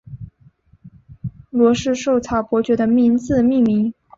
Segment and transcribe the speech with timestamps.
[1.51, 3.93] 罗氏绶草伯爵的名字命名。